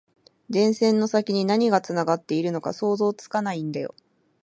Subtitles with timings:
[0.49, 3.93] 電線の先に何がつながっているのか想像つかないんだよ